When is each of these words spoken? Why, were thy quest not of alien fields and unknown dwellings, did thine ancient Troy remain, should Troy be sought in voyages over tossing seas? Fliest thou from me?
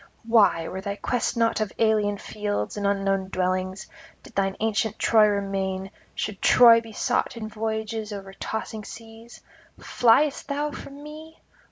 Why, 0.27 0.67
were 0.67 0.81
thy 0.81 0.95
quest 0.95 1.37
not 1.37 1.61
of 1.61 1.71
alien 1.77 2.17
fields 2.17 2.75
and 2.75 2.87
unknown 2.87 3.29
dwellings, 3.29 3.85
did 4.23 4.33
thine 4.33 4.55
ancient 4.59 4.97
Troy 4.97 5.27
remain, 5.27 5.91
should 6.15 6.41
Troy 6.41 6.81
be 6.81 6.91
sought 6.91 7.37
in 7.37 7.47
voyages 7.47 8.11
over 8.11 8.33
tossing 8.33 8.83
seas? 8.83 9.41
Fliest 9.79 10.47
thou 10.47 10.71
from 10.71 11.03
me? 11.03 11.39